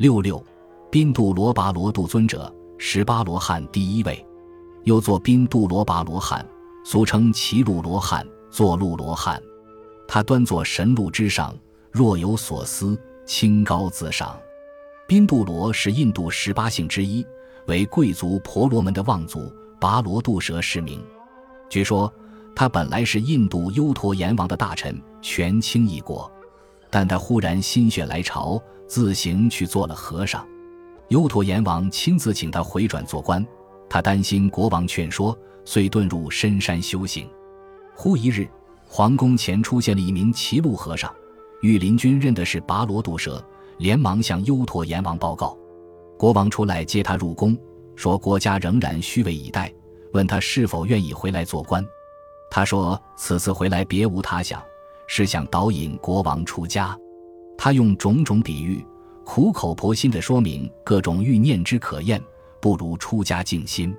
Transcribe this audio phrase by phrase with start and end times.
[0.00, 0.42] 六六，
[0.90, 4.26] 宾度罗跋罗度尊者，十八罗汉第一位，
[4.84, 6.42] 又作宾度罗跋罗汉，
[6.86, 9.38] 俗称齐路罗汉、坐鹿罗汉。
[10.08, 11.54] 他端坐神鹿之上，
[11.92, 14.40] 若有所思，清高自赏。
[15.06, 17.22] 宾度罗是印度十八姓之一，
[17.66, 21.04] 为贵族婆罗门的望族，跋罗度蛇氏名。
[21.68, 22.10] 据说
[22.56, 26.32] 他本来是印度优陀阎王的大臣，权倾一国，
[26.90, 30.46] 但他忽然心血来潮，自行去做了和尚。
[31.08, 33.44] 优陀阎王亲自请他回转做官，
[33.88, 37.28] 他担心国王劝说，遂遁入深山修行。
[37.94, 38.48] 忽一日，
[38.86, 41.12] 皇宫前出现了一名骑鹿和尚，
[41.62, 43.42] 御林军认的是跋罗毒蛇。
[43.78, 45.56] 连忙向优陀阎王报告，
[46.18, 47.56] 国王出来接他入宫，
[47.96, 49.72] 说国家仍然虚位以待，
[50.12, 51.82] 问他是否愿意回来做官。
[52.50, 54.62] 他说此次回来别无他想，
[55.12, 56.96] 是想导引国王出家。
[57.58, 58.86] 他用种种比喻，
[59.24, 62.22] 苦口婆心地说明各种欲念之可厌，
[62.60, 63.92] 不如出家静心。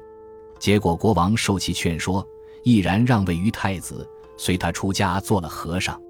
[0.58, 2.26] 结果国王受其劝说，
[2.63, 6.02] 毅然让位于太子，随他出家做了和尚。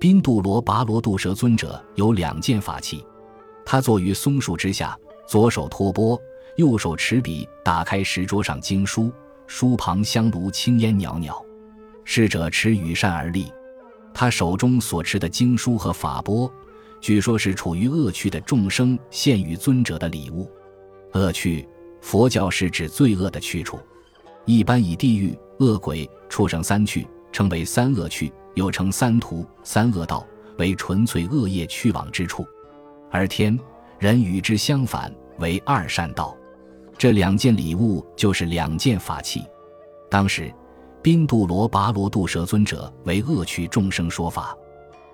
[0.00, 3.06] 宾度罗跋罗度蛇尊者有两件法器。
[3.64, 6.20] 他坐于松树之下，左手托钵，
[6.56, 9.12] 右手持笔，打开石桌上经书，
[9.46, 11.40] 书旁香炉青烟袅袅。
[12.04, 13.46] 侍者持羽扇而立。
[14.12, 16.52] 他手中所持的经书和法钵，
[17.00, 20.50] 据说是处于恶趣的众生献与尊者的礼物。
[21.12, 21.66] 恶趣，
[22.00, 23.78] 佛教是指罪恶的去处，
[24.44, 30.26] 一般以地狱、恶鬼、畜生三趣称为三恶趣，又称三途、三恶道，
[30.58, 32.46] 为纯粹恶业去往之处。
[33.10, 33.58] 而天
[33.98, 36.36] 人与之相反，为二善道。
[36.96, 39.42] 这两件礼物就是两件法器。
[40.10, 40.52] 当时，
[41.02, 44.54] 宾度罗跋罗度蛇尊者为恶趣众生说法，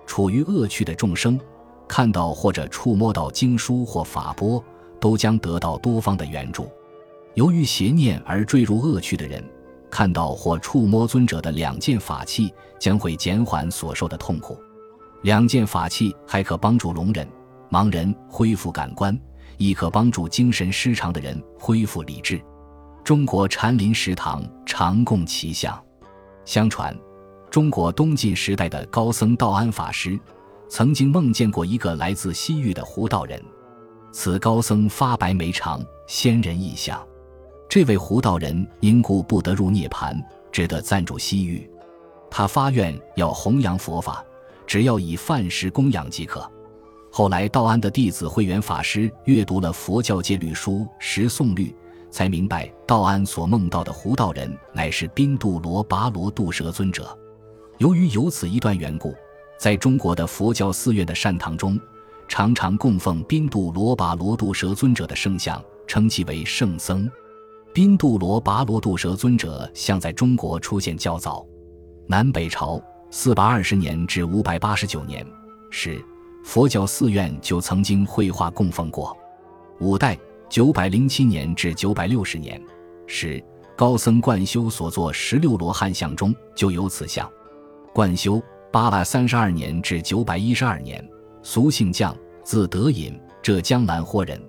[0.05, 1.39] 处于恶趣的众生，
[1.87, 4.61] 看到或者触摸到经书或法钵，
[4.99, 6.69] 都将得到多方的援助。
[7.35, 9.41] 由于邪念而坠入恶趣的人，
[9.89, 14.57] 看到或触摸尊者的两件法器，将会减缓所受的痛苦。
[15.21, 17.25] 两件法器还可帮助聋人。
[17.69, 19.17] 盲人恢复感官，
[19.57, 22.41] 亦可帮助精神失常的人恢复理智。
[23.07, 25.81] 中国禅林食堂常供其像。
[26.43, 26.93] 相传，
[27.49, 30.19] 中国东晋时代的高僧道安法师
[30.67, 33.41] 曾经梦见过一个来自西域的胡道人。
[34.11, 37.01] 此高僧发白眉长，仙人异相。
[37.69, 41.65] 这位胡道人因故不得入涅盘，只得暂住西域。
[42.29, 44.21] 他发愿要弘扬佛法，
[44.65, 46.45] 只要以饭食供养即可。
[47.09, 51.67] 后来，道安的弟子慧远法师阅读了佛教戒律书《十诵律》，
[52.09, 57.17] 才明白道安所梦到的胡道人乃是宾度罗跋罗度蛇尊者。
[57.77, 59.15] 由于有此一段缘故，
[59.59, 61.79] 在中国的佛教寺院的善堂中，
[62.27, 67.09] 常常供奉宾度罗跋罗度蛇尊者的圣像，称其为圣僧。
[67.73, 71.45] 宾度罗跋罗度蛇尊者像在中国出现较早，
[72.07, 72.81] 南北朝
[73.11, 75.25] 四百二十年至五百八十九年
[75.69, 76.03] 时。
[76.43, 79.13] 佛教寺院就曾经绘画供奉过。
[79.81, 80.17] 五代
[80.49, 82.61] 九百零七年至九百六十年
[83.05, 83.43] 时，
[83.75, 87.29] 高僧贯修所作十六罗汉像中就有此像。
[87.93, 88.41] 贯修
[88.71, 91.05] 八百三十二年至九百一十二年，
[91.43, 94.41] 俗姓将，字德隐，浙江兰豁人。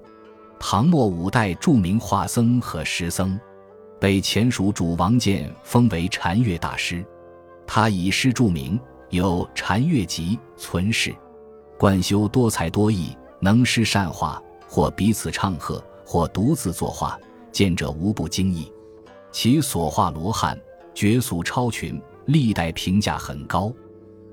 [0.61, 3.39] 唐末五代著名画僧和诗僧，
[3.99, 7.05] 被前蜀主王建封为禅乐大师。
[7.67, 8.79] 他以诗著名，
[9.11, 11.15] 有《禅乐集》存世。
[11.77, 17.21] 贯修多才多艺，能诗善画，或彼此唱和，或独自作画，
[17.53, 18.73] 见者无不惊异。
[19.31, 20.59] 其所画罗汉
[20.95, 23.71] 绝俗超群，历代评价很高。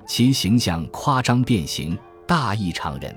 [0.07, 3.13] 其形象夸张变形，大异常人。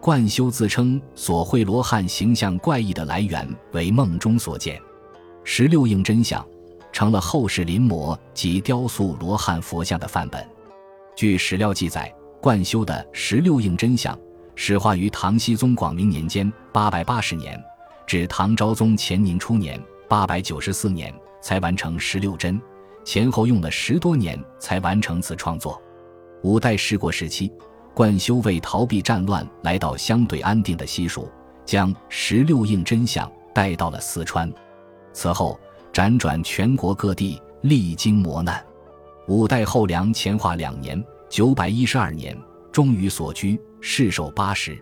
[0.00, 4.80] 贯修自称所绘罗汉形象怪异的来源为梦中所见，
[5.42, 6.46] 十六应真相，
[6.92, 10.48] 成了后世临摹及雕塑罗汉佛像的范本。
[11.16, 12.14] 据史料记载。
[12.42, 14.18] 贯修的十六应真像
[14.54, 17.62] 始画于唐僖宗广明年间（八百八十年）
[18.10, 19.80] 至唐昭宗乾宁初年
[20.10, 22.60] （八百九十四年）才完成十六真，
[23.04, 25.80] 前后用了十多年才完成此创作。
[26.42, 27.52] 五代十国时期，
[27.94, 31.30] 贯修为逃避战乱，来到相对安定的西蜀，
[31.64, 34.52] 将十六应真像带到了四川。
[35.12, 35.56] 此后
[35.92, 38.60] 辗转全国各地，历经磨难。
[39.28, 41.00] 五代后梁乾化两年。
[41.28, 42.36] 九百一十二年，
[42.72, 44.76] 终于所居，世寿八十。